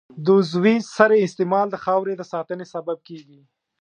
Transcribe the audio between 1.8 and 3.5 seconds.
خاورې د ساتنې سبب کېږي.